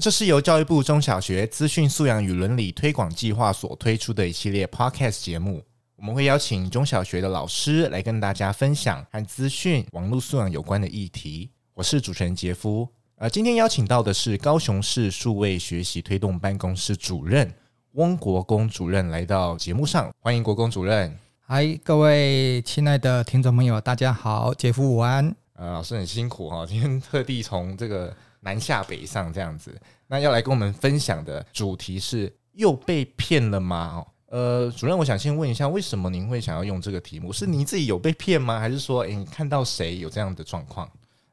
[0.00, 5.62] 这是由教育部中小学资讯素养与伦理推广计划所推出的一系列 Podcast 节目。
[5.94, 11.48] 我们会邀请中小学的老师来跟大家分享和资讯网络素养有关的议题。
[11.74, 12.88] 我是主持人杰夫。
[13.18, 17.54] 呃，今天邀请到的是高雄市数位学习推动办公室主任
[17.92, 21.16] 翁国公主任来到节目上，欢迎国公主任。
[21.46, 25.36] 嗨，各位亲爱的听众朋友，大家好，杰夫午安。
[25.54, 29.74] 呃，老师很辛苦哈，今天特地从这个南下北上这样子，
[30.06, 34.04] 那要来跟我们分享的主题是又被骗了吗？
[34.26, 37.32] 呃，主任，我想先问一下，为什么您会想要用这个题目？
[37.32, 38.58] 是您自己有被骗吗？
[38.58, 40.90] 还是说，哎，你看到谁有这样的状况？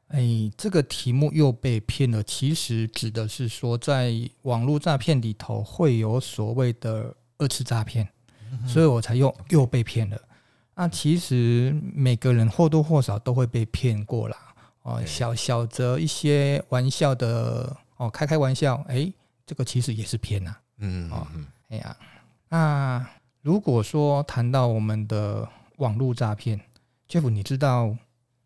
[0.09, 0.22] 哎，
[0.55, 8.08] 这个题目又被骗了，其实指的是说，在网络诈骗里头会有所谓的二次诈骗，
[8.52, 10.22] 嗯，所以我才用又被骗了。
[10.73, 14.38] 那其实每个人或多或少都会被骗过啦，
[14.83, 19.11] 哦，小小则一些玩笑的哦，开开玩笑，哎，
[19.45, 21.27] 这个其实也是骗呐，嗯，哦，
[21.69, 21.95] 哎呀，
[22.49, 23.05] 那
[23.42, 26.59] 如果说谈到我们的网络诈骗
[27.08, 27.95] ，Jeff，你知道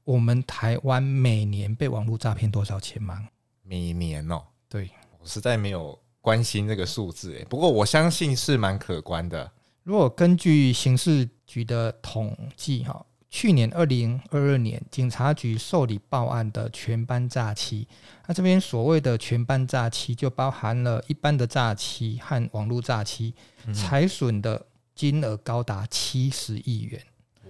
[0.03, 3.27] 我们台湾每年被网络诈骗多少钱吗？
[3.61, 9.51] 每年哦，对，我实在没有关心这个数字，哎，不过我相信是蛮可观的。
[9.85, 17.87] 如果根据刑事局的统计，哈，去年二零二二年警察局受理报案的全班诈欺，
[18.25, 23.35] 那这边所谓的全班诈欺，就包含了一般的诈欺和网络诈欺，
[23.71, 26.99] 财损的金额高达七十亿元。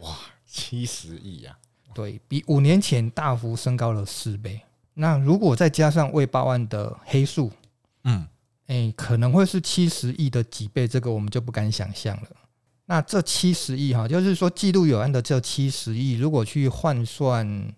[0.02, 0.14] 哇，
[0.46, 1.58] 七十亿呀！
[1.94, 4.60] 对，比五年前大幅升高了四倍。
[4.96, 7.50] 那如果再加上未报案的黑数，
[8.04, 8.28] 嗯。
[8.68, 12.30] 哎，可能会是七十亿的几倍，这个我们就不敢想象了。
[12.86, 17.74] 那这七十亿哈，就是说记录有案的这七十亿，如果去换算，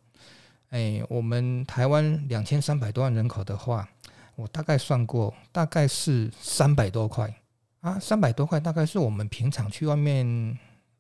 [0.70, 3.88] 哎，我们台湾两千三百多万人口的话，
[4.36, 7.34] 我大概算过，大概是三百多块
[7.80, 10.58] 啊，三百多块大概是我们平常去外面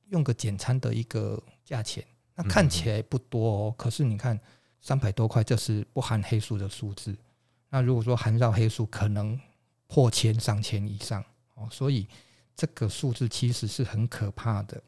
[0.09, 2.03] 用个简餐的一个价钱。
[2.35, 4.39] 那看起来不多哦，可是你看
[4.79, 7.13] 三百多块，这是不含黑数的数字。
[7.69, 9.37] 那如果说含绕黑数，可能
[9.87, 11.23] 破千上千以上
[11.55, 12.07] 哦，所以
[12.55, 14.81] 这个数字其实是很可怕的。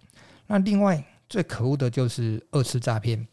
[0.48, 3.28] 那另外最可恶的就是二次诈骗。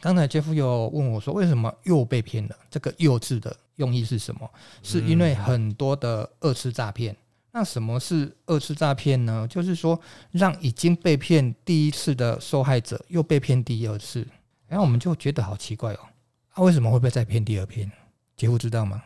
[0.00, 2.56] 刚才杰夫又问我说，为什么又被骗了？
[2.70, 4.48] 这个“又”字的用意是什么？
[4.80, 7.16] 是因为很多的二次诈骗。
[7.50, 9.44] 那什么是二次诈骗呢？
[9.50, 10.00] 就是说
[10.30, 14.24] 让已经被骗第一次的受害者又被骗第二次。
[14.68, 16.00] 然后我们就觉得好奇怪哦，
[16.54, 17.90] 他为什么会被再骗第二遍？
[18.36, 19.02] 杰夫知道吗？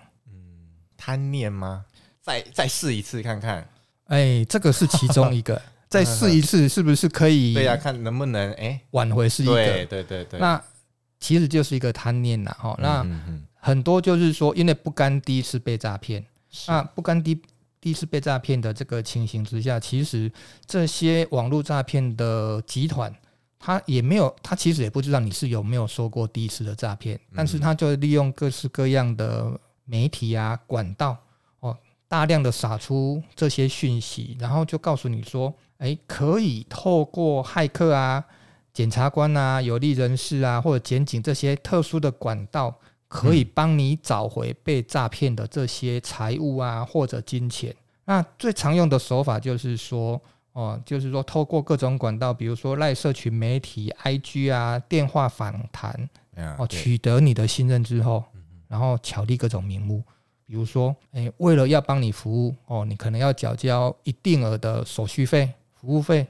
[1.05, 1.85] 贪念吗？
[2.21, 3.69] 再再试一次看看。
[4.07, 5.61] 哎，这个是其中一个。
[5.91, 7.55] 再试一次是不是可以？
[7.55, 9.55] 对呀，看能不能哎挽回是一个。
[9.55, 10.39] 对对对对。
[10.39, 10.63] 那
[11.19, 12.79] 其实就是一个贪念呐，哈。
[12.81, 13.05] 那
[13.57, 16.25] 很多就是说，因为不甘第一次被诈骗，
[16.69, 17.35] 那不甘第
[17.81, 20.31] 第一次被诈骗的这个情形之下，其实
[20.65, 23.13] 这些网络诈骗的集团，
[23.59, 29.61] 他也没有，他其实也不知道你是有没有受过第一次的诈骗，但是他就利用各式各样的。
[29.85, 31.17] 媒体啊，管道
[31.61, 31.77] 哦，
[32.09, 38.25] 大量的撒出这些讯息，然后就告诉你说，哎，可以透过骇客啊、
[38.73, 42.75] 检察官啊、有利人士啊，或者检警这些特殊的管道，
[43.09, 47.75] 可以帮你找回被诈骗的这些财物啊，或者金钱。
[48.05, 50.21] 那最常用的手法就是说，
[50.53, 56.09] 哦，就是说透过各种管道，比如说赖社群媒体、IG 啊、电话访谈，
[56.59, 58.25] 哦，取得你的信任之后。
[58.73, 60.03] 然后巧立各种名目，
[60.47, 66.27] 比如说，诶，为了要帮你服务哦，你可能要缴交一定额的手续费、服务费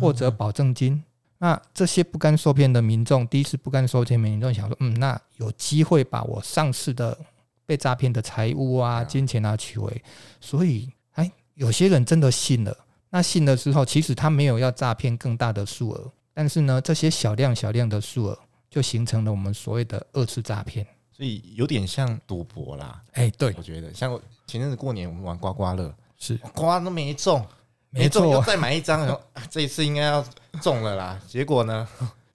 [0.00, 1.04] 或者保证金。
[1.36, 7.18] 那这些不甘受骗的民众，第一次不甘受骗的民众想说，嗯，那有机会把我上次的
[7.66, 10.02] 被诈骗的财物啊、金钱啊取回。
[10.40, 12.74] 所以，哎，有些人真的信了。
[13.10, 18.38] 那信了之后，其实他没有要诈骗更大的数额，但是呢，这些小量小量的数额
[18.70, 20.86] 就形成了我们所谓的二次诈骗。
[21.14, 23.92] 所以有点像赌博啦，哎，对，我觉得。
[23.92, 26.36] 像前阵子过年我们玩刮刮乐，是。
[26.54, 27.44] 刮都没中，
[27.90, 29.20] 没中又再买一张，然后
[29.50, 30.24] 这一次应该要
[30.62, 31.20] 中了啦。
[31.28, 31.86] 结果呢，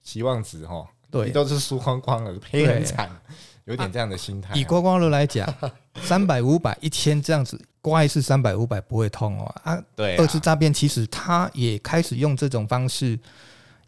[0.02, 3.10] 期望值哈，对，都是输光光了，赔很惨，
[3.64, 4.54] 有点这样的心态。
[4.54, 5.52] 以刮刮乐来讲，
[6.00, 9.54] 三百、五百、一千这样子刮一次三百五百不会痛哦。
[9.64, 13.18] 啊，对啊，二次诈骗其实他也开始用这种方式，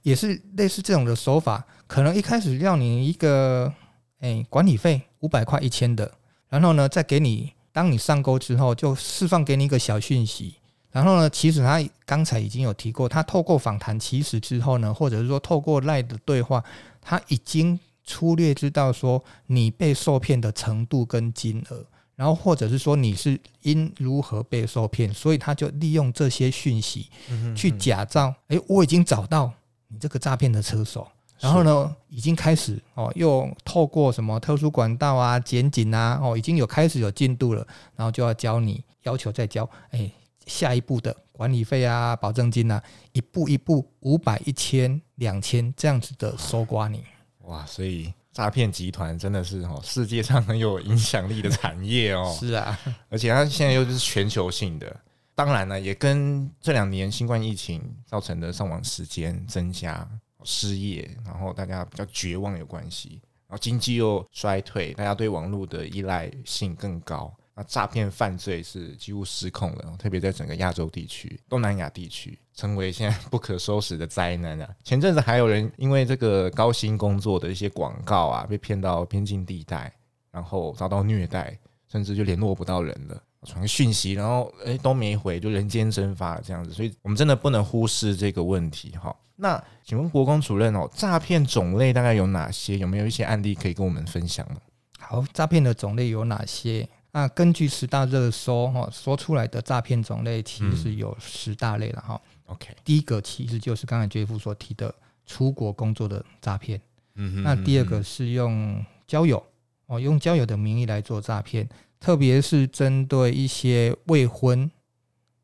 [0.02, 3.72] 也是类似这种的手法，可能一开始要你一个
[4.20, 6.10] 哎管理费五百块一千的，
[6.48, 10.54] 然后呢再给你，当你上钩之后就释放给你一个小讯息，
[10.90, 16.62] 然后呢其实他刚才已经有提过，他透过访谈其实之后呢，或者是说透过赖的对话，
[17.00, 21.84] 他已经粗略知道说你被受骗的程度跟金额。
[22.16, 27.08] 然后或者是说你是因如何被受骗，所以他就利用这些讯息
[27.56, 29.50] 去假造，哎，我已经找到
[29.88, 31.08] 你这个诈骗的车手，
[31.40, 37.66] 然后呢，已经开始哦，又透过什么特殊管道啊、检警啊，哦，已经有开始有进度了，
[37.96, 40.10] 然后就要教你，要求再交，哎，
[40.46, 42.82] 下一步的管理费啊、保证金啊，
[43.12, 47.02] 一步一步五百、一千、两千这样子的收刮你，
[47.44, 48.12] 哇，所以。
[48.32, 52.32] 诈骗集团真的是哦，世界上很有影响力的产业哦。
[52.38, 52.78] 是啊，
[53.08, 55.00] 而且它现在又是全球性的，
[55.34, 60.08] 当然呢，也跟这两年新冠疫情造成的上网时间增加、
[60.44, 63.20] 失业，然后大家比较绝望有关系。
[63.46, 67.34] 然后经济又衰退，大家对网络的依赖性更高。
[67.52, 74.70] 那诈骗犯罪是几乎失控了，特别在整个亚洲地区、东南亚地区，成为现在不可收拾的灾难啊！
[74.84, 79.92] 前阵子还有人因为这个高薪工作的一些广告啊，被骗到边境地带，
[80.30, 81.58] 然后遭到虐待，
[81.90, 86.72] 甚至就联络不到人了，传讯息，然后诶都没回，就人间蒸发了这样子。
[86.72, 89.14] 所以我们真的不能忽视这个问题哈。
[89.40, 92.76] 那请问国公主任哦，诈骗种类大概有哪些？
[92.76, 94.56] 有没有一些案例可以跟我们分享呢？
[94.98, 96.86] 好，诈骗的种类有哪些？
[97.12, 102.20] 那根据十大热搜哈说出来的诈骗种类，其实有十大类了哈。
[102.46, 104.94] OK，第一个其实就是刚才 Jeff 所提的
[105.26, 106.80] 出国工作的诈骗。
[107.14, 107.42] 嗯哼。
[107.42, 109.42] 那第二个是用交友
[109.86, 114.70] 哦，用交友的名义来做诈骗，特别是针对一些未婚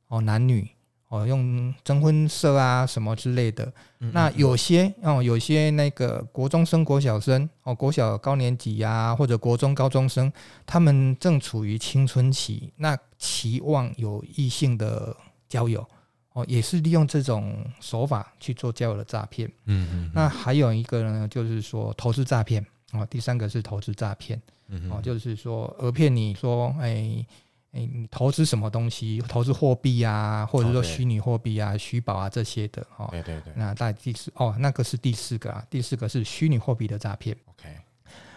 [0.08, 0.68] 哦男女。
[1.08, 3.64] 哦，用征婚社啊什么之类的，
[4.00, 10.32] 嗯嗯嗯，那有些哦，有些那个国中生、国小生哦，国小高年级呀、啊，或者国中高中生，
[10.66, 15.16] 他们正处于青春期，那期望有异性的
[15.48, 15.86] 交友
[16.32, 19.48] 哦，也是利用这种手法去做交友的诈骗。
[19.66, 20.10] 嗯。
[20.12, 24.42] 那还有一个呢，就是说投资诈骗哦，第三个是投资诈骗。
[24.68, 26.88] 嗯哦，就是说讹骗你说，哎。
[26.88, 27.26] 欸、
[27.80, 29.22] 你投资什么东西？
[29.28, 33.08] 投资货币啊，或者说虚拟货币啊、虚宝啊这些的哦。
[33.10, 33.52] 对对对。
[33.56, 37.36] 那在第四哦，那个是第四个啊，第四个是虚拟货币的诈骗。
[37.46, 37.68] OK。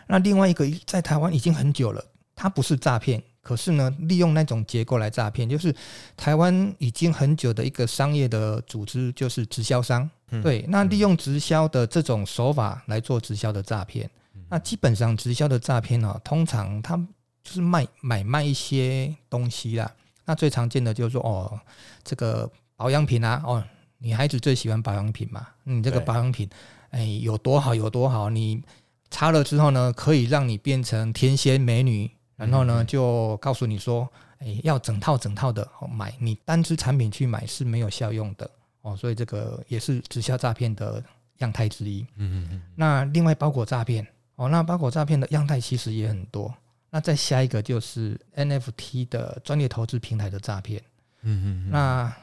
[0.08, 2.04] 那另外一个在台湾已经很久了，
[2.36, 5.74] 它不是诈骗，可是呢，利用那种结构来诈骗，就是
[6.18, 10.10] 台湾已经很久的一个商业的组织，就是直销商。
[10.32, 14.10] 嗯、对，那利用直销的这种手法来做直销的诈骗。
[14.34, 17.00] 嗯、那基本上直销的诈骗呢，通常它。
[17.50, 19.92] 就是卖买卖一些东西啦，
[20.24, 21.60] 那最常见的就是说哦，
[22.04, 23.64] 这个保养品啊，哦，
[23.98, 26.48] 女孩子最喜欢保养品嘛，你这个保养品，
[26.92, 28.62] 哎，有多好有多好，你
[29.10, 34.08] 擦了之后呢，可以让你变成天仙美女，然后呢，就告诉你说，
[34.38, 38.48] 哎，要整套整套的买，你单支产品去买是没有效用的
[38.84, 41.04] 哦，所以这个也是直销诈骗的
[41.40, 42.06] 样态之一。
[42.18, 42.62] 嗯嗯嗯。
[42.76, 44.06] 那另外包裹诈骗
[44.36, 46.54] 哦，那包裹诈骗的样态其实也很多。
[46.90, 50.82] 那再下一个就是 NFT 的专业投资平台的诈骗。
[51.22, 51.70] 嗯嗯。
[51.70, 52.16] 那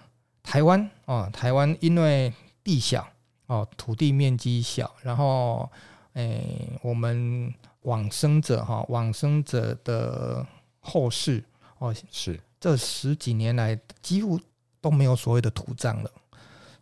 [0.43, 2.33] 台湾哦，台湾因为
[2.65, 3.07] 地小
[3.47, 5.71] 哦，土地面积小，然后
[6.15, 10.45] 诶，我们往生者哈，往生者的
[10.81, 11.45] 后世
[11.79, 14.41] 哦，是这十几年来几乎
[14.81, 16.11] 都没有所谓的土葬了，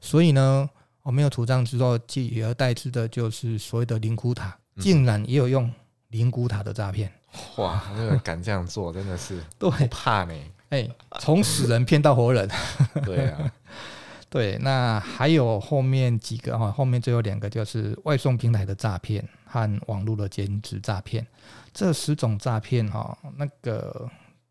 [0.01, 0.69] 所以呢，
[1.03, 5.71] 哦，没有土葬之后，继而代之的就是所谓的灵骨塔，竟然也有用
[6.09, 7.13] 灵骨塔的诈骗。
[7.57, 10.35] 哇，那个敢这样做，真的是 都很怕呢。
[10.71, 10.89] 哎，
[11.21, 12.49] 从死人骗到活人，
[13.05, 13.53] 对啊，
[14.29, 14.59] 对。
[14.59, 21.25] 那还有后面几个哈，后面最后两个就是外送平台的诈骗和网络的兼职诈骗。
[21.73, 24.09] 这十种诈骗哈，那个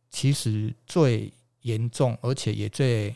[0.09, 3.13] 其实最严重，而且也最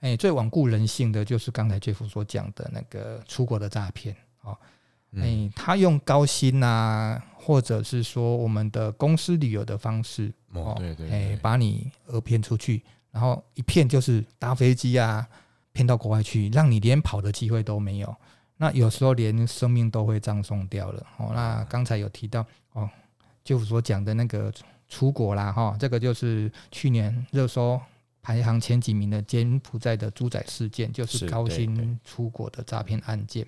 [0.00, 4.56] 哎最罔顾人性的，就是刚才 Jeff 所讲的那个出国的诈骗啊。
[5.16, 7.24] 哎，他用高薪啊。
[7.42, 15.26] 或者是说我们的公司旅游的方式哦，对对，哎，把你讹骗出去，然后一骗就是搭飞机啊，
[15.72, 18.14] 骗到国外去，让你连跑的机会都没有。
[18.58, 21.32] 那有时候连生命都会葬送掉了哦。
[21.34, 22.88] 那刚才有提到哦，
[23.42, 24.52] 就所讲的那个
[24.86, 27.80] 出国啦哈，这个就是去年热搜
[28.20, 33.44] 排行前几名的柬埔寨的猪仔事件，就是高薪出国的诈骗案件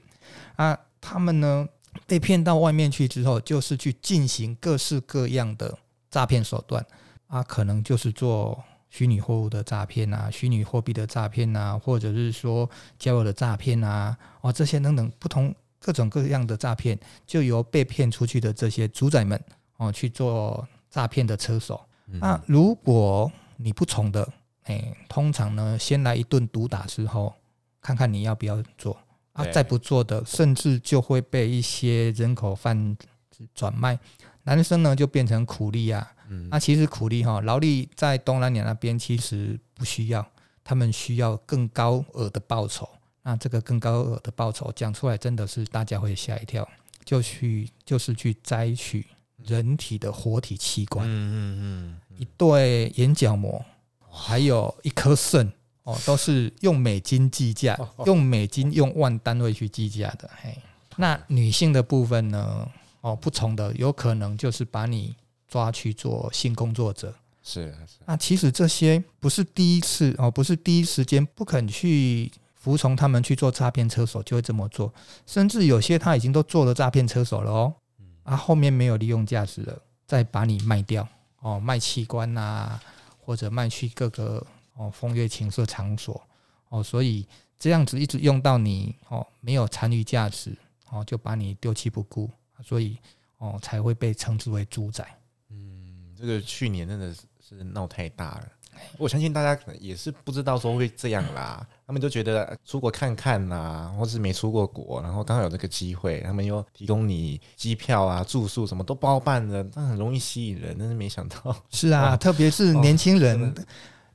[0.56, 0.76] 啊。
[1.02, 1.68] 他们呢？
[2.06, 5.76] 被骗到外面去之后，就是去进行各式各样的
[6.10, 6.82] 诈骗手段
[7.26, 12.68] 啊，可能就是做虚拟货物的诈骗啊，虚拟货币的诈骗啊，或者是说
[12.98, 19.38] 交友的诈骗啊，哦，这些等等不同各种各样的诈骗，就由被骗出去的这些主宰们
[19.76, 21.78] 哦去做诈骗的车手。
[22.06, 24.26] 嗯、那如果你不从的，
[24.62, 27.34] 哎，通常呢，先来一顿毒打之后，
[27.82, 28.98] 看看你要不要做
[29.32, 32.96] 啊，再不做的，甚至就会被一些人口贩
[33.30, 33.98] 子转卖。
[34.44, 40.26] 男生呢就变成苦力啊，嗯、那其实苦力哈劳力在东南亚那边其实不需要，
[40.64, 42.88] 他们需要更高额的报酬。
[43.22, 46.68] 那这个更高额的报酬讲出来真的是大家会吓一跳，
[47.04, 49.06] 就去就是去摘取
[49.44, 53.64] 人体的活体器官，嗯嗯嗯，一对眼角膜，
[54.10, 55.52] 还有一颗肾
[55.84, 60.30] 哦，都是用美金计价，用美金用万单位去计价的。
[60.40, 60.56] 嘿，
[60.96, 62.68] 那女性的部分呢？
[63.00, 65.16] 哦，不从的有可能就是把你
[65.48, 67.12] 抓去做性工作者，
[67.42, 67.96] 是是。
[68.06, 74.94] 那其实这些不是第一次哦，不是第一时间不肯去服从他们去做诈骗车手就会这么做，
[75.26, 77.74] 甚至有些他已经都做了诈骗车手了哦，
[78.22, 81.08] 啊，后面没有利用价值了，再把你卖掉
[81.40, 82.80] 哦，卖器官啊，
[83.18, 86.20] 或者卖去各个哦风月情色场所
[86.68, 87.26] 哦，所以
[87.58, 90.56] 这样子一直用到你哦没有残余价值
[90.90, 92.30] 哦，就把你丢弃不顾。
[92.64, 92.96] 所以
[93.38, 95.04] 哦，才会被称之为猪仔。
[95.50, 98.48] 嗯，这个去年真的是闹太大了。
[98.96, 101.66] 我相信大家可能也是不知道说会这样啦。
[101.86, 110.76] 他们都觉得出国看看呐、啊，或是没出过国，然后刚好有这个机会，他们又提供你机票啊、住宿什么都包办的，那很容易吸引人。
[110.78, 113.54] 但是没想到，是啊， 特别是年轻人，哦、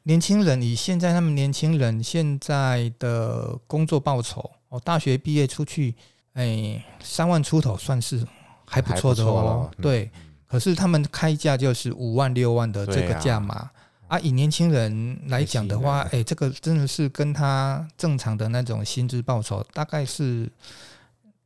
[0.08, 5.94] 年轻人以现在他们年轻人现在的工作报酬哦，大学毕业出去，
[6.32, 8.26] 哎，三万出头算是。
[8.70, 10.12] 还不错的哦，对。
[10.46, 13.72] 可是他们开价就是五万六万的这个价码啊，
[14.10, 20.52] 啊，以年轻人来讲的话，哎，这个真的是跟他正常的那种薪资报酬大概是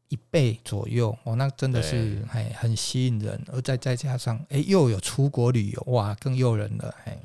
[0.10, 7.16] 一倍左右哦，那真的是哎很吸引人，而再再加上哎又有出国旅游哇，更诱人了哎。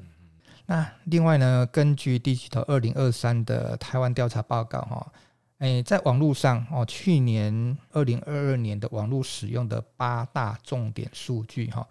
[0.66, 5.12] 那另外呢，根据 Digital 二零二三的台湾调查报告哈。
[5.58, 11.87] 诶，在网络上哦，去年二零二二年的网络使用的八大重点数据哈，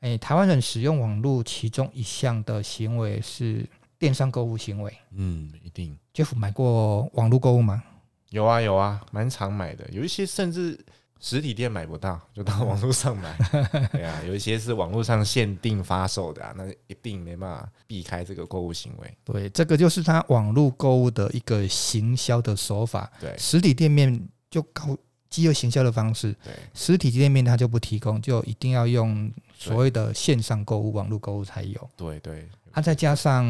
[0.00, 3.66] 诶，台湾人使用网络其中一项的行为是
[3.98, 4.92] 电商购物行为。
[5.12, 5.96] 嗯，一定。
[6.12, 7.82] Jeff 买过网络购物吗？
[8.28, 10.78] 有啊有啊，蛮常买的，有一些甚至。
[11.20, 13.36] 实体店买不到，就到网络上买。
[13.92, 19.16] 对啊，有一些是网络上限定发售的啊，那一定没办法避开这个购物行为。
[19.24, 23.10] 对，这个就是他网络购物的一个行销的手法。
[23.20, 24.96] 对，实体店面就靠
[25.28, 26.32] 饥饿行销的方式。
[26.44, 31.90] 对，实体店面他就不提供，就一定要用所谓的线上购物、网络购物才有。
[31.96, 32.48] 对对。
[32.76, 33.42] 它、啊、再加上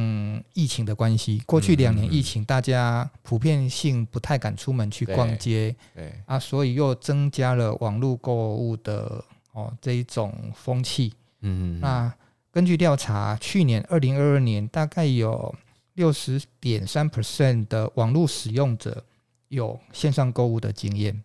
[0.54, 11.12] 疫情的关系，过去两年疫情，大家普遍性不太敢出门去逛街，对啊，所以又增加了网络购物的哦这一种风气。
[11.40, 12.14] 嗯，那
[12.52, 15.52] 根据调查，去年二零二二年大概有
[15.94, 19.02] 六十点三 percent 的网络使用者
[19.48, 21.20] 有线上购物的经验。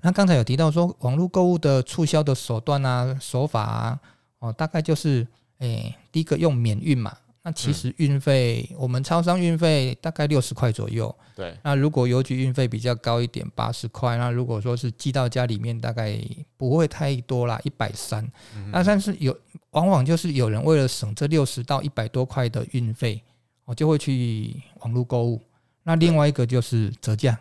[0.00, 4.00] 那刚才有提到说，网络购物的促销的手段啊、手法啊，
[4.40, 5.24] 哦，大概就是。
[5.58, 11.14] 哎、欸，第一个用免运嘛，那其实运费、嗯、我们超商运费大概六十块左右。
[11.34, 14.16] 对，那如果邮局运费比较高一点，八十块。
[14.16, 16.18] 那如果说是寄到家里面，大概
[16.56, 18.26] 不会太多啦，一百三。
[18.70, 19.38] 那但是有
[19.70, 23.22] 往往就是有人为了省这六十到一百多块的运费，
[23.64, 25.40] 我就会去网络购物。
[25.82, 27.38] 那另外一个就是折价。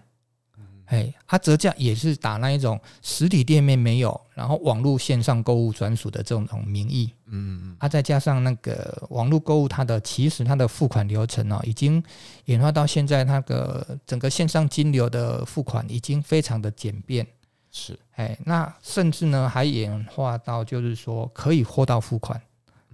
[0.86, 7.12] 哎，它折价也是打那一种实体店面没有，然后网络线上购物专属的这种名义。
[7.25, 12.04] 嗯嗯，它再加上那个网络购物，它的其实它的付款流程哦，已经
[12.46, 17.25] 演化到现在，那个整个线上金流的付款已经非常的简便。
[17.72, 22.39] 是，哎，那甚至呢还演化到就是说可以货到付款。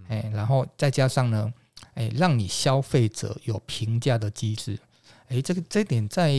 [0.08, 1.54] 哎，然后再加上呢，
[1.96, 4.80] 哎，让你消费者有评价的机制。
[5.28, 6.32] 哎，这个这点在。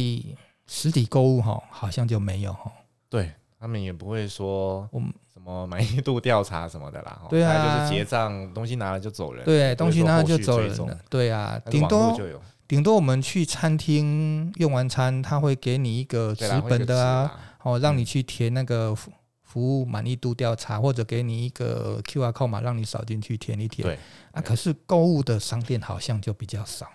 [0.67, 2.71] 实体购物哈，好像就没有哈。
[3.09, 7.21] 对，他们也不会说我们什么满意度调查什么的啦。
[7.29, 9.45] 对啊，就是结账，东西拿了就走人。
[9.45, 10.99] 对，东西拿了就走人了。
[11.11, 12.19] 对啊，顶多
[12.67, 23.87] 顶多我们去餐厅用完餐，他会给你一个纸本的啊，哦，让你去填那个服服务满意度调查，或者给你一个 QR code 码，让你扫进去填一填。
[23.87, 23.99] 对
[24.31, 26.89] 啊，可是购物的商店好像就比较少。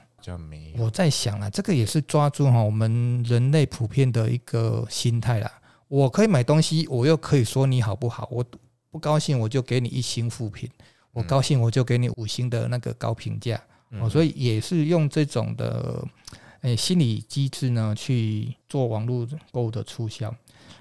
[0.77, 5.51] 我在想啊，这个也是抓住哈我们人类普遍的一个心态啦。
[5.88, 8.27] 我可以买东西，我又可以说你好不好？
[8.29, 8.45] 我
[8.91, 10.69] 不高兴我就给你一星负评，
[11.13, 13.62] 我高兴我就给你五星的那个高评价。
[13.91, 16.05] 哦，所以也是用这种的
[16.62, 20.33] 诶心理机制呢去做网络购物的促销。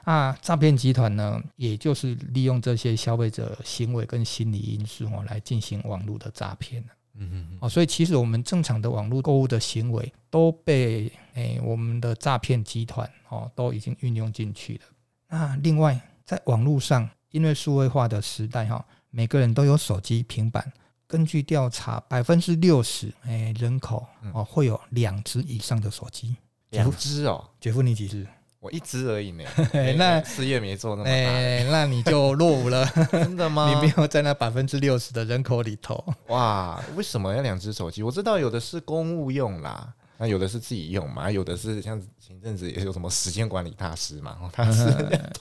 [0.03, 6.83] 啊，诈骗集团呢，也就是利用这些消费者行为跟心理因素哦，来进行网络的诈骗。
[7.19, 14.81] 嗯嗯哦，所以其实我们正常的网络购物的行为都被诶、欸、我们的诈骗集团哦都已经运用进去了。
[15.29, 20.73] 那另外，在网络上，因为数位化的时代哈，每个人都有手机、平板。
[21.09, 26.37] 根据调查，百分之六十诶人口哦会有两只以上的手机。
[26.71, 28.27] 两只哦，姐夫你几只？
[28.67, 29.45] 我一只而已呢。
[29.97, 32.85] 那事业没做那么大，哎，那你就落伍了。
[33.13, 33.73] 真的吗？
[33.73, 36.05] 你没有在那百分之六十的人口里头。
[36.27, 38.03] 哇，为什么要两只手机？
[38.03, 39.95] 我知道有的是公务用啦。
[40.19, 44.91] 那有的是自己用嘛，有的是像前阵子也有什么时间管理大师嘛，他是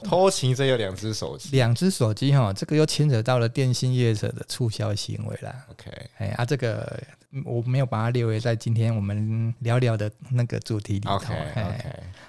[0.03, 5.65] 偷情，这有两只手机，两只手机哈，这个又牵扯到了电信业者的促销行为啦。
[5.72, 7.01] OK，哎啊，这个
[7.46, 11.15] 我没有把它列为在今天我们聊聊的那个主题里头。
[11.15, 11.34] OK，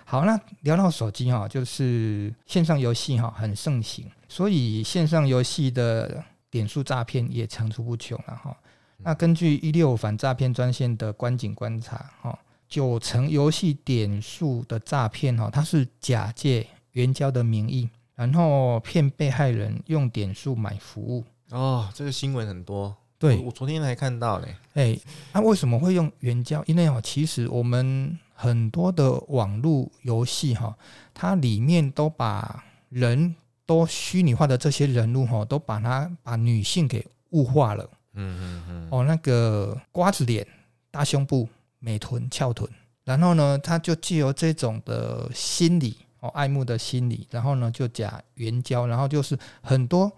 [0.09, 8.57] 好，那聊到手机哈，就是线上游戏哈很盛行，所以线上游戏的点数诈骗也层出不穷了哈。
[8.99, 21.25] 那根据一六反诈骗专线的观景观察，哈，九成游戏点数的诈骗，哈，它是假借援交的名义，然后骗被害人用点数买服务。
[21.51, 24.55] 哦，这个新闻很多，对，我昨天才看到嘞。
[24.75, 24.99] 哎，
[25.33, 26.63] 那为什么会用援交？
[26.67, 30.77] 因为哦，其实我们很多的网络游戏，哈，
[31.15, 37.89] 它里面都把人都虚拟化的这些人物，哈，都把它把女性给物化了。
[38.19, 40.47] 嗯嗯嗯，哦，那个瓜子脸、
[40.91, 42.71] 大胸部、美臀、翘臀，
[43.05, 50.11] 然后呢，他就借由这种的心理哦，爱慕的心理，然后呢，就假援交，然后就是很多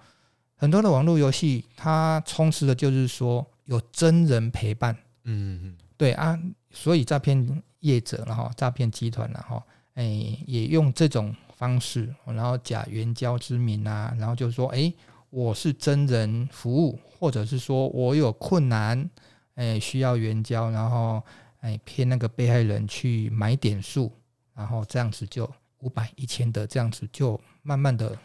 [0.59, 6.39] 很多的网络游戏，它充斥的就是说有真人陪伴，嗯嗯，对啊，
[6.71, 9.63] 所以诈骗业者然后诈骗集团然后
[9.95, 10.05] 哎，
[10.45, 14.93] 也用这种方式，然后假援交之名啊，然后就说哎。
[15.31, 19.11] 我是真人服务，或者是说我有困难，
[19.57, 21.23] 哎，需要援交，然后
[21.61, 24.11] 哎骗那个被害人去买点数，
[24.55, 25.47] 然后这样子就
[25.81, 28.17] 五百一千的这样子就慢慢的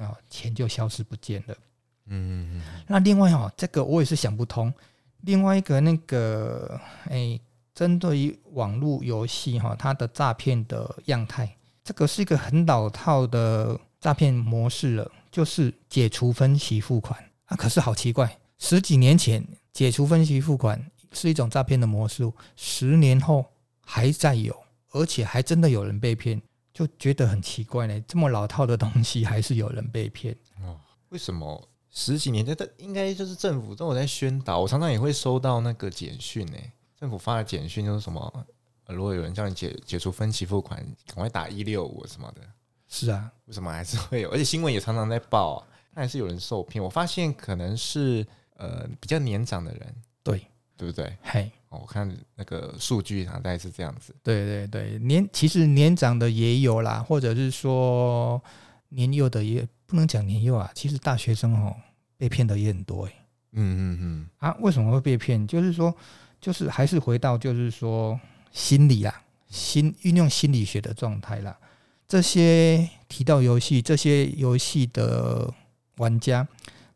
[0.00, 1.54] 啊钱就消失不见了。
[2.06, 2.62] 嗯嗯嗯。
[2.86, 4.72] 那另外哈，这个我也是想不通。
[5.20, 7.38] 另外一个那个哎，
[7.74, 15.10] 针对于网络游戏哈，它的诈骗的样态，这个是一个很老套的诈骗模式了。
[15.30, 23.46] 就是解除分期付款啊，可是好奇怪，十几年前解除分期付款是一种诈骗的模式，十年后
[23.86, 24.52] 还在有，
[24.90, 26.42] 而且还真的有人被骗，
[26.80, 28.00] 就觉得很奇怪呢。
[28.08, 30.80] 这么老套的东西还是有人被骗哦？
[31.10, 32.56] 为什么十几年前？
[32.56, 36.56] 这应该就是政府都有在宣导，我常常也会收到那个简讯呢。
[36.98, 38.46] 政府发的简讯就是什么，
[38.86, 42.40] 如果有人叫你解解除分期付款，赶快打一六五什么的。
[42.88, 44.30] 是啊，为什么还是会有？
[44.30, 46.82] 而且新闻也常常在报啊，还是有人受骗。
[46.82, 50.46] 我发现可能是呃比较年长的人，对
[50.80, 51.14] 对不对？
[51.22, 54.16] 嘿，我看那个数据大概是这样子。
[54.22, 58.42] 对对对，年其实年长的也有啦，或者是说
[58.88, 60.70] 年幼的也不能讲年幼啊。
[60.74, 61.76] 其实大学生哦
[62.16, 63.12] 被骗的也很多哎。
[63.52, 64.26] 嗯嗯嗯。
[64.38, 65.46] 啊，为什么会被骗？
[65.46, 65.94] 就是说，
[66.40, 68.18] 就是还是回到就是说
[68.50, 71.54] 心理啊，心运用心理学的状态啦。
[72.08, 75.52] 这些提到游戏，这些游戏的
[75.98, 76.48] 玩家，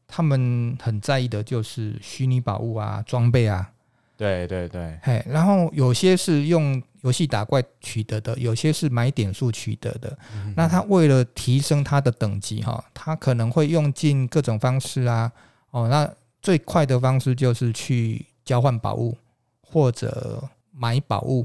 [0.06, 3.70] 他们很在意的就是虚拟宝物啊、装备啊。
[4.16, 10.16] 对对对，嘿，然后有些是用游戏打怪取得的，有些是买点数取得的。
[10.34, 15.30] 嗯、那他为了提升他的等级，哈，他可能会用尽各种方式啊。
[15.70, 16.08] 哦，那
[16.40, 19.16] 最快的方式就是去交换宝物
[19.60, 21.44] 或者买宝物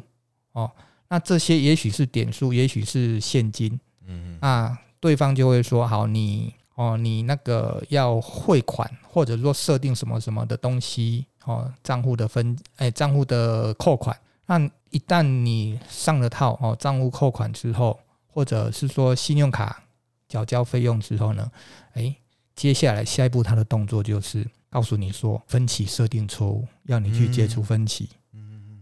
[0.52, 0.70] 哦。
[1.08, 14.18] 那这些也许是点数，也许是现金，嗯，那对方就会说：“好，你哦，你那个要汇款，或者说设定什么什么的东西哦，账户的分，哎，账户的扣款。
[14.46, 19.84] 那一旦你上了套哦，账户扣款之后，或者是说信用卡
[20.28, 21.52] 缴交费用之后呢，
[21.94, 22.16] 哎，
[22.56, 28.10] 接下来下一步他的动作就是告诉你说分期设定错误，要你去解除分期。”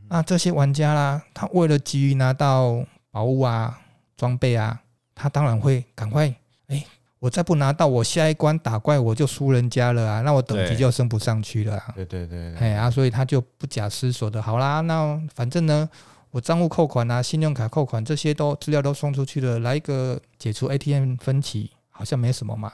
[0.10, 3.82] 那这些玩家啦，他为了急于拿到宝物啊、
[4.16, 4.82] 装备啊，
[5.14, 6.34] 他当然会赶快，
[6.68, 6.82] 哎，
[7.28, 11.92] 我再不拿到，我下一关打怪我就输人家了啊，那我等级就升不上去了啊。
[11.94, 15.90] 对对对，哎啊，所以他就不假思索的，好啦，那反正呢，
[16.32, 22.72] 我账户扣款啊、信用卡扣款这些都资料都送出去了，来一个解除 ATM 分歧，好像没什么嘛。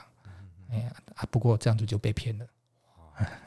[0.70, 2.46] 哎呀啊，不过这样子就被骗了。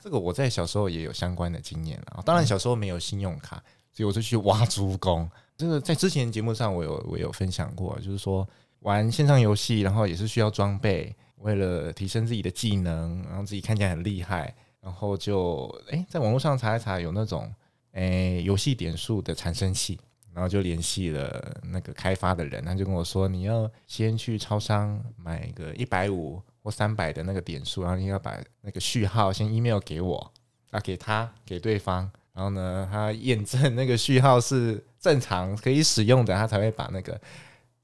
[0.03, 2.21] 这个我在小时候也有相关的经验啊。
[2.25, 5.29] 当然小时候没有信用卡，所以我就去挖猪工。
[5.55, 8.45] 这个在之前节目上我有我有分享过，就是说
[8.87, 17.53] 玩线上游戏，然后也是需要装备，为了提升自己的技能，然后自己看起来很厉害，然后就哎在网络上查一查，有那种
[17.91, 19.99] 哎游戏点数的产生器。
[20.33, 30.31] 然后就联系了那个开发的人，他就跟我说：“你要先去超商买个一百五或三百的那个点数，然后你要把那个序号先 email 给我，
[30.69, 37.19] 啊，给他给对方，然后呢，他验证那个序号是正常可以使用的，他才会把那个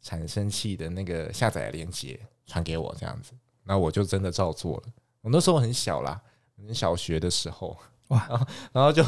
[0.03, 3.31] 产生器的那个下载链接传给我，这样子。
[3.63, 4.83] 那我就真的照做了。
[5.21, 6.21] 我那时候很小啦，
[6.57, 7.75] 很小学的时候，
[8.09, 9.03] 哇，然 后然后就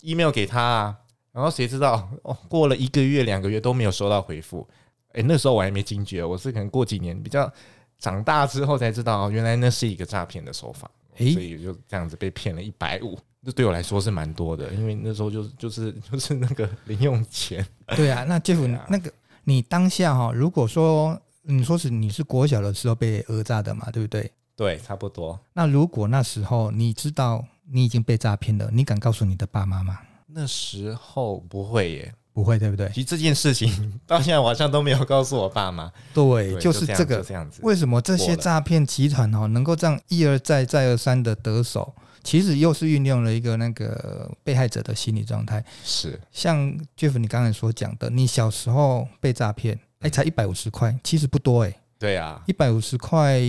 [0.00, 0.96] email 给他啊。”
[1.30, 2.36] 然后谁知道哦？
[2.48, 4.66] 过了一个月、两个月都没有收到回复。
[5.12, 7.52] 哎，那时候我还没惊觉，我是可能过几年比较
[7.98, 10.90] 长大之后才知道，原来那是一个诈骗的手法。
[11.16, 17.64] 诶，所以就这样子被骗了一百五，这对我来说是蛮多的，因为那时候就就是就是那个零用钱。
[17.94, 19.12] 对啊，那 Jeff， 啊，那个
[19.48, 24.30] 你当下哈，如果说你说是你是国小的时候被讹诈的嘛，对不对？
[24.54, 25.40] 对，差不多。
[25.54, 30.00] 那如果那时候你知道你已经被诈骗了，你敢告诉你的爸妈吗？
[30.26, 32.90] 那时候不会耶，不会，对不对？
[32.90, 35.90] 其实这件事情到现在我好像都没有告诉我爸妈。
[36.12, 37.62] 对，就是这个这样子。
[37.62, 41.94] 为什么这些诈骗集团哦能够这样一而再再而三的得手？
[42.28, 45.64] 其实又是运用了一个那个被害者的心理状态。
[45.82, 51.74] 是，像 Jeff 你刚才所讲的，你小时候被诈骗，哎，才一百五十块，其实不多哎。
[51.98, 53.40] 对啊，一百五十块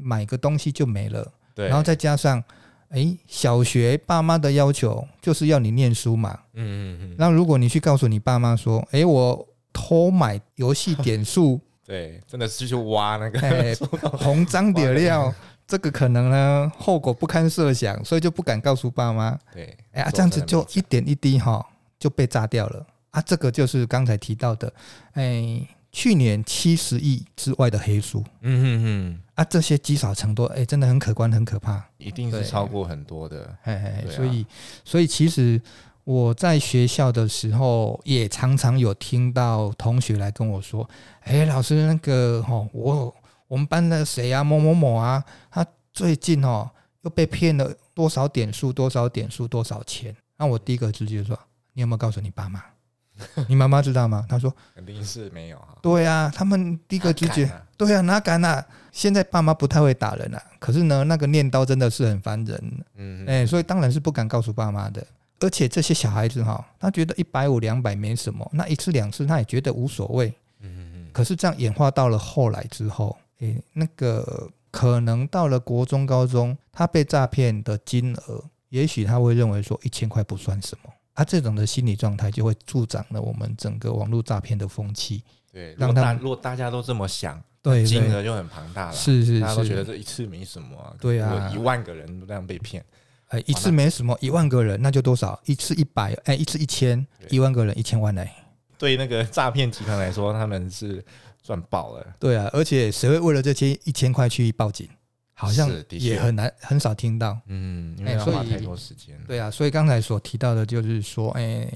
[0.00, 1.30] 买个东西就没了。
[1.54, 2.42] 对，然后再加上。
[2.88, 6.36] 哎，小学爸妈的要求就是要你念书嘛。
[6.54, 7.14] 嗯嗯嗯。
[7.18, 13.76] 那如果你去告诉你爸妈说，哎，我偷买游戏点数， 对，真的是去挖那个
[14.18, 15.32] 红章点料，
[15.70, 19.38] 这个可能呢后果不堪设想，所以就不敢告诉爸妈。
[19.54, 21.64] 对，哎呀，这样子就一点一滴哈
[21.98, 23.22] 就被炸掉了啊！
[23.22, 24.72] 这个就是刚才提到的，
[25.12, 25.66] 哎。
[25.92, 34.46] 去年七十亿之外的黑数，嗯嗯嗯，啊，这些积少成多，哎，真的很可观，很可怕，一定是超过很多的，嘿嘿，所以，
[34.84, 35.60] 所以其实
[36.04, 40.88] 我在学校的时候，也常常有听到同学来跟我说，
[41.22, 43.12] 哎，老师，那个哦，我
[43.50, 50.14] 我们班的谁啊，某某某啊，他最近哦又被骗了多少点数，多少点数，多少钱？
[50.36, 51.36] 那我第一个直接说，
[51.72, 52.62] 你有没有告诉你爸妈？
[53.48, 54.24] 你妈妈知道吗？
[54.28, 55.74] 他说肯定是没有啊。
[55.82, 58.64] 对啊，他们第一个直觉，对啊，哪敢啊？
[58.92, 62.84] 现在爸妈不太会打人啊，可是呢，那个念叨真的是很烦人。
[62.94, 65.04] 嗯，哎，所以当然是不敢告诉爸妈的。
[65.40, 70.28] 而且这些小孩子哈，他觉得一百五两百没什么，那一次两次他也觉得无所谓。
[70.60, 71.08] 嗯嗯。
[71.12, 80.90] 可是这样演化到了后来之后，哎，那个可能到了国中高中，他被诈骗的金额，也许他会认为说一千块不算什么。
[81.14, 85.22] 他这种的心理状态就会助长了我们整个网络诈骗的风气。
[85.52, 88.92] 对，让大如果大家都这么想，对，金额就很庞大了。
[88.92, 90.94] 是是是，大家都觉得这一次没什么啊。
[91.00, 92.82] 对啊，一万个人都这样被骗，
[93.26, 95.38] 哎，一次没什么，一万个人那就多少？
[95.44, 98.30] 一次一百，哎，一次一千，一万个人一千万嘞。
[98.78, 101.04] 对那个诈骗集团来说，他们是
[101.50, 102.14] 赚爆了。
[102.20, 104.88] 对啊，而且谁会为了这些一千块去报警？
[105.34, 107.36] 好像也很难，很少听到。
[107.46, 109.18] 嗯，因为要花太多时间。
[109.26, 111.68] 对啊，所以刚才所提到的，就是说，哎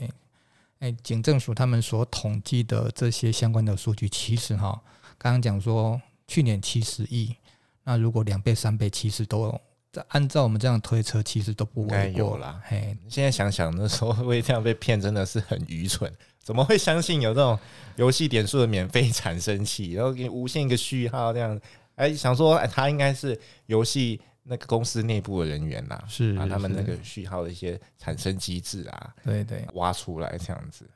[0.78, 4.80] 哎，警政署他们所统计的这些相关的数据，其实哈，
[5.18, 7.34] 刚刚讲说去年七十亿，
[7.82, 9.60] 那如果两倍、三倍，其实都
[10.08, 12.60] 按照我们这样推测，其实都不该有啦。
[12.64, 16.10] 嘿，现在想想那时候会这样被骗，真的是很愚蠢。
[16.42, 17.58] 怎么会相信有这种
[17.96, 21.58] 游戏点数的免费产生器，然后给你无限一个序号这样？
[21.96, 30.86] 哎，想说，哎，他应该是游戏那个公司内部的人员呐，是把他们那个序号的一些产生机制啊，对对，挖出来这样子。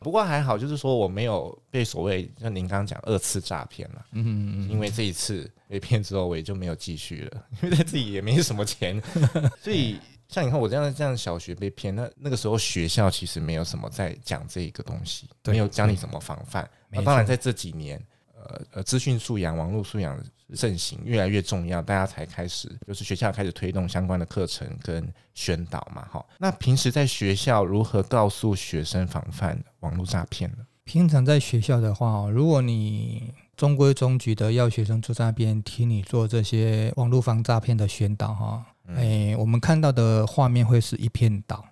[0.00, 4.04] 不过还好，就是说我没有被所谓像您刚刚讲二次诈骗了。
[4.10, 9.00] 嗯嗯嗯，因为这一次被骗之后，我也就没有继续了， 因为自己也没什么钱，
[9.62, 16.68] 所以像你看我这样这样小学被骗，那那个时候学校其实没有什么在讲这个东西，没有教你怎么防范。
[16.90, 18.04] 那当然在这几年。
[18.48, 20.18] 呃呃，资讯素养、网络素养
[20.54, 26.06] 盛行，越来越重要，大家才开始，就是学校开始推动相关的课程跟宣导嘛。
[26.10, 30.58] 哈，那平时在学校如何告诉学生防范网络诈骗呢？
[30.84, 41.64] 平常在学校的话，如果你中规中矩的要学生坐在那边听你做这些网络防诈骗的宣导，哈，哎，我们看到的画面会是一片倒。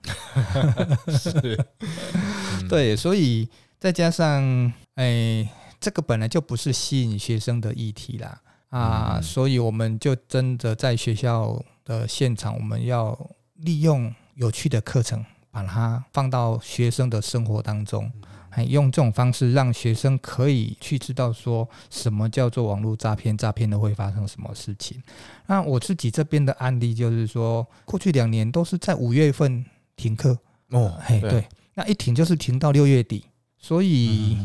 [1.16, 1.64] 是，
[2.68, 5.48] 对，所以再加上哎。
[5.84, 13.14] 这个本来就不是吸引学生的议题啦，啊，所以我们就真的在学校的现场，我们要
[13.56, 18.10] 利用有趣的课程，把它放到学生的生活当中，
[18.48, 25.02] 还用这种方式让学生可以去知道说什么叫做网络诈骗，诈骗的会发生什么事情。
[25.44, 29.62] 那我自己这边的案例就是说，过去两年都是在五月份
[29.96, 30.38] 停课。
[30.70, 33.26] 哦，嘿，对，那一停就是停到六月底，
[33.58, 34.38] 所以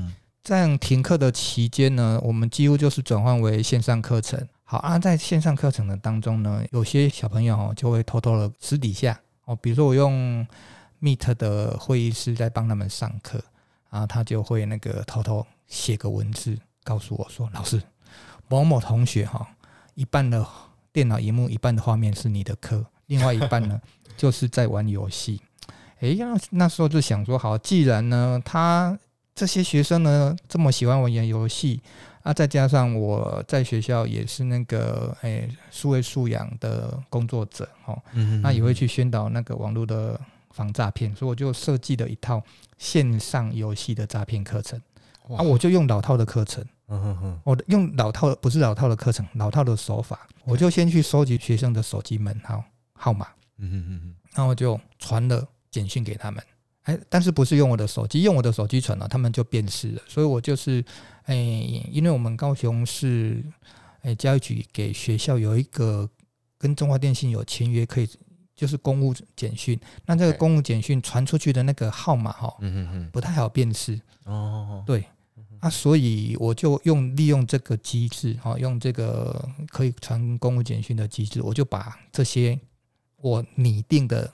[0.49, 4.47] 这样停课的期间呢，我们几乎就是转换为线上课程。
[4.63, 10.43] 好啊，在线上课程的当中呢，有些小朋友就会偷偷的私底下哦，比如说我用
[11.03, 13.39] Meet 的会议室在帮他们上课，
[13.91, 17.79] 然后他就会那个偷偷写个文字告诉我说：“老师，
[18.47, 19.47] 某某同学哈，
[19.93, 20.43] 一半的
[20.91, 23.79] 电脑荧幕，一半的画面是你的课，另外一半呢
[24.17, 25.43] 就是在玩游戏。”
[26.01, 28.97] 哎，那那时候就想说，好，既然呢他
[29.39, 31.81] 这些学生呢这么喜欢玩游戏。
[32.21, 37.97] 啊，再加上我在学校也是那个诶，数位素养的工作者哦，
[38.43, 40.19] 那也会去宣导那个网络的
[40.51, 42.43] 防诈骗，所以我就设计了一套
[42.77, 44.77] 线上游戏的诈骗课程。
[45.29, 47.41] 啊，我就用老套的课程，嗯哼哼。
[47.45, 53.27] 我用老套不是老套的课程，老套的手法，我就先去收集学生的手机门号号码，
[53.59, 56.43] 嗯哼哼哼，然后就传了简讯给他们。
[56.83, 60.01] 哎，但是不是用我的手机，用我的手机传了，他们就辨识了。
[60.07, 60.83] 所以我就是，
[61.25, 61.35] 哎，
[61.91, 63.43] 因为我们高雄市，
[64.01, 66.09] 哎，教育局给学校有一个
[66.57, 68.09] 跟中华电信有签约，可以
[68.55, 69.79] 就是公务简讯。
[70.05, 73.99] 那这个公务简讯传出去的那个号码哈，嗯嗯不太好辨识。
[74.23, 75.03] 哦，对，
[75.59, 82.59] 啊，所以我就用利用这个机制，哈，用这个可以传公务简讯的机制，我就把这些
[83.17, 84.33] 我拟定的。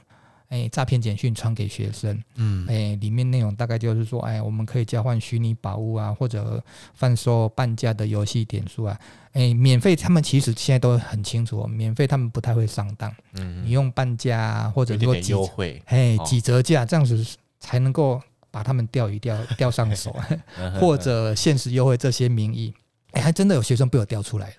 [0.50, 9.00] 哎，诈骗简讯传给学生，嗯，哎，里面内容大概就是说，哎，我们可以交换虚拟宝物啊，或者贩售半价的游戏点数啊，
[9.34, 17.26] 哎，免费，他们其实现在都很清楚，免费他们不太会上当，嗯，你用半价啊，或者说几优惠，哎，几折价这样子
[17.60, 20.16] 才能够把他们钓鱼钓钓上手，
[20.80, 22.74] 或者限时优惠这些名义，
[23.12, 24.54] 哎，还真的有学生被我钓出来了。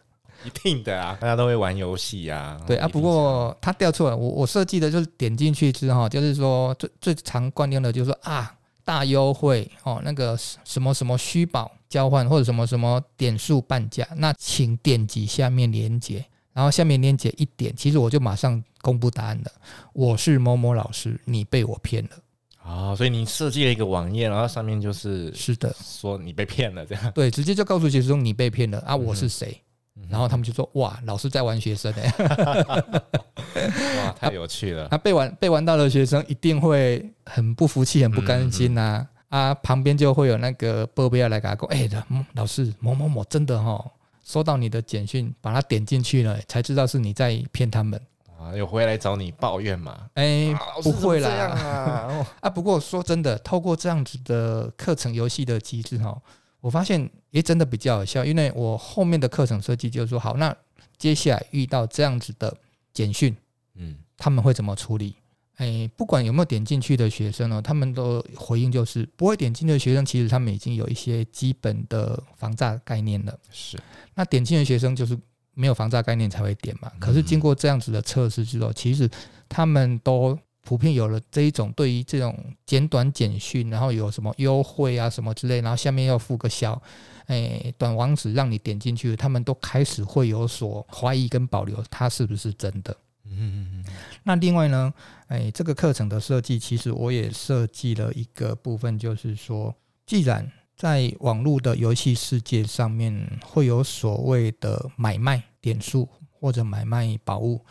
[0.46, 2.60] 一定的啊，大家都会玩游戏啊。
[2.66, 8.54] 对啊，不过他调错了，我我设计的就是点进去之后，就是说最最常惯用的就是说啊，
[8.84, 19.50] 大优惠哦，那个什么什么虚宝交换或者什么什么点数半价，那请点击下面链接，然后下面链接一点，其实我就马上公布答案了。
[19.92, 22.10] 我是某某老师，你被我骗了
[22.58, 22.96] 啊、哦！
[22.96, 27.12] 所以你设计了一个网页，然后上面就是是的，说你被骗了这样。
[27.12, 29.60] 对，直接就告诉学生你被骗了啊，我是谁？
[30.08, 32.14] 嗯然后他们就说：“哇，老师在玩学生哎！
[34.04, 34.86] ”哇，太有趣了！
[34.92, 39.50] 那被玩被玩到的学生一定会很不服气、很不甘心呐、啊！
[39.50, 41.88] 啊，旁边就会有那个报备要来给他讲：“哎，
[42.34, 43.84] 老师某某某真的哈，
[44.24, 48.00] 收到你的简讯，把他点进去了，才知道是你在骗他们
[48.38, 48.54] 啊！
[48.56, 49.98] 有回来找你抱怨吗？
[50.14, 52.26] 哎，不会啦啊！
[52.40, 56.16] 啊，不过说真的，透过这样子的课程游戏的机制哈。”
[56.60, 60.54] 我发现，也真的比较有效，因为我后面的课程设计就是说，好，那
[60.96, 62.56] 接下来遇到这样子的
[62.92, 63.36] 简讯，
[63.74, 65.14] 嗯，他们会怎么处理？
[65.56, 73.38] 哎，不管有没有点进去的学生呢，他们都回应就是，不会点进去的学生，其实他们已经有一些基本的防诈概念了。
[73.50, 73.78] 是，
[74.14, 75.18] 那点进的学生就是
[75.54, 76.90] 没有防诈概念才会点嘛。
[76.98, 79.08] 可是经过这样子的测试之后，其实
[79.48, 80.38] 他们都。
[80.66, 86.82] 普遍有了这一种对于这种简短简讯，然后有什么优惠啊什么之类，然后下面要附个小
[87.28, 92.96] 诶短网址让你点进去，他们都开始会有所怀疑跟保留，它是不是真的？
[93.26, 93.84] 嗯嗯嗯。
[94.24, 94.92] 那另外呢，
[95.28, 99.72] 诶这个课程的设计，其实我也设计了一个部分，就是说，
[100.04, 107.64] 既然在网络的游戏世界上面会有所谓的买卖点数或者买卖宝物。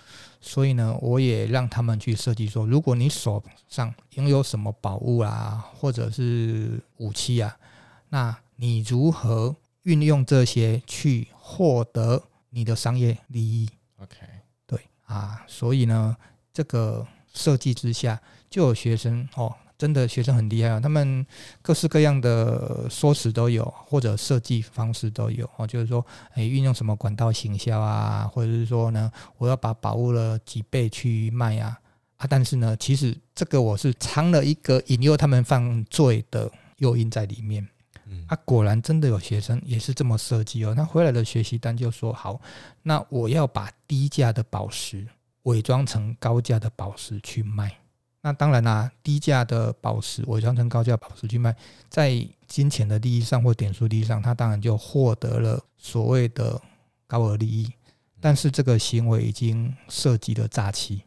[0.47, 7.57] 所以呢，我也让他们去设计说，如果你手上拥有什么宝物啊，或者是武器啊，
[8.09, 14.17] 那你如何运用这些去获得你的商业利益？OK，
[14.67, 16.15] 对啊，所以呢，
[16.53, 19.55] 这个设计之下，就有学生哦。
[19.77, 21.25] 真的学生很厉害啊，他们
[21.61, 25.67] 各式各样的说辞都有，或者设计方式都有哦。
[25.67, 31.77] 就是说，诶，运用什么管道行销啊，或者是说呢，我要把宝物了几倍去卖啊
[32.17, 32.27] 啊！
[32.29, 37.67] 但是呢，其实这个我是藏了一个引诱他们犯罪的诱因在里面。
[38.05, 40.73] 嗯，啊，果然真的有学生也是这么设计哦。
[40.73, 42.39] 他回来的学习单就说：好，
[42.83, 45.05] 那我要把低价的宝石
[45.43, 47.75] 伪装成高价的宝石去卖。
[48.25, 51.55] 那当然啦、啊，低价的宝石伪装成高价宝石去卖，
[51.89, 56.59] 在金钱的利益上或点数利益上，他当然就获得了所谓的
[57.05, 57.71] 高额利益。
[58.19, 61.03] 但是这个行为已经涉及了诈欺。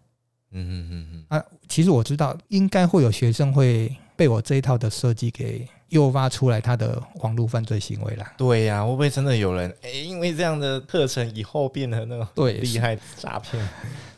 [0.52, 8.32] 嗯嗯嗯嗯啊，其实我知道应该会有学生会被我这一套的设计给诱发出来他的网络犯罪行为啦。
[8.38, 13.68] 对呀、啊，会不会真的有人哎，因为这样的课程以后变得那种对厉害诈骗？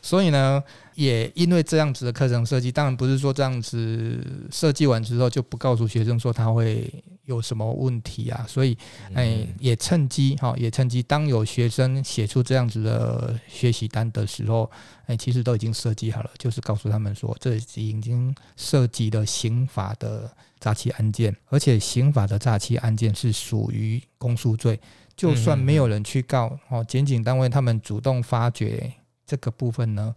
[0.03, 0.63] 所以呢，
[0.95, 4.19] 也因为这样子的课程设计，当然不是说这样子
[4.51, 6.89] 设计完之后就不告诉学生说他会。
[7.25, 8.45] 有什么问题啊？
[8.45, 8.77] 所以，
[9.13, 14.69] 哎，也趁机哈，也趁机，当有学生写出这样子的学习单的时候，
[15.05, 24.77] 哎，其实都已经设计好了，就是告诉他们说，这已经涉及了刑法的诈欺案件，而且刑法的诈欺案件是属于公诉罪，
[25.15, 28.91] 就算没有人去告哦，检警单位他们主动发觉
[29.25, 30.13] 这个部分呢，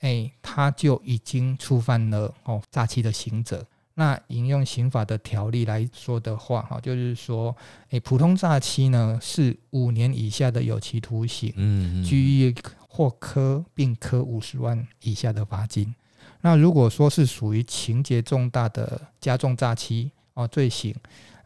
[0.00, 3.66] 哎，他就已经触犯了哦诈欺的刑责。
[3.94, 7.56] 那引用刑法的条例来说的话，哈，就是说，
[7.90, 12.54] 诶，普通诈欺呢是五年以下的有期徒刑，嗯，拘役
[12.88, 15.94] 或科并科五十万以下的罚金。
[16.42, 20.94] 那如果说是属于情节重大的加重诈欺哦罪行。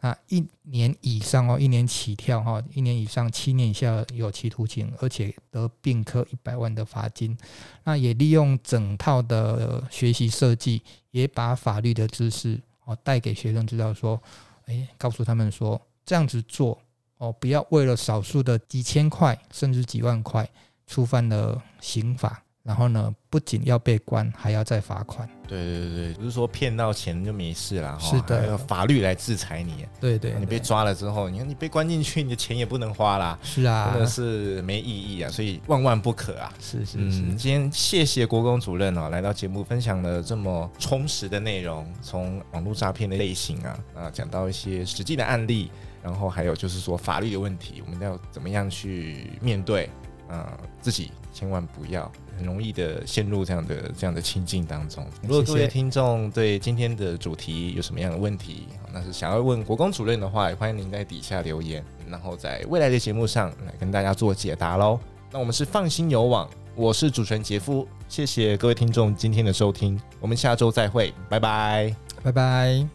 [0.03, 7.37] 啊，一年以上哦，一年起跳哈，一年以上七年以下有期徒刑，而且得并科一百万的罚金。
[7.85, 14.21] 那也利用整套的学习设计，也把法律的知识哦带给学生知道，说，
[14.65, 16.77] 诶，告诉他们说这样子做
[17.17, 20.45] 哦，不要为了少数的几千块甚至几万块
[20.85, 22.43] 触犯了刑法。
[22.63, 25.27] 然后呢，不仅要被关，还要再罚款。
[25.45, 29.85] 对对对，不是说骗到钱就没事了，是的，要法律来制裁你。
[29.99, 33.37] 对对，你被抓了之后，你看你被关进去，你的钱也不能花啦。
[33.43, 36.53] 是啊，真的是没意义啊，所以万万不可啊。
[36.61, 37.21] 是是是。
[37.35, 45.69] 今天谢谢国公主任哦，来到节目分享了这么充实的内容，从网络诈骗的类型啊啊，讲到一些实际的案例，
[46.01, 49.89] 然后还有就是说法律的问题，我们要怎么样去面对？
[50.29, 52.09] 啊，自己千万不要。
[52.37, 55.05] 很容易的陷入这样的这样的情境当中。
[55.21, 64.99] 如果各位听众对今天的主题有什么样的问题，那是想要问国公主任的话，也欢迎您在底下留言，然后在未来的节目上来跟大家做解答喽。
[65.31, 72.87] 那我们是放心有网，我是主持人杰夫，谢谢各位听众今天的收听，我们下周再会，拜拜，拜拜。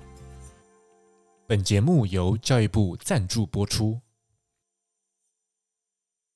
[1.47, 3.99] 本节目由教育部赞助播出。